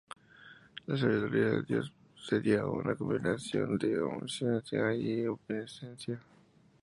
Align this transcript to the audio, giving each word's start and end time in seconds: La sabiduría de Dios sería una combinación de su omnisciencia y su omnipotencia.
La 0.87 0.97
sabiduría 0.97 1.49
de 1.51 1.61
Dios 1.61 1.93
sería 2.15 2.65
una 2.65 2.95
combinación 2.95 3.77
de 3.77 3.97
su 3.97 4.03
omnisciencia 4.03 4.95
y 4.95 5.25
su 5.25 5.31
omnipotencia. 5.33 6.19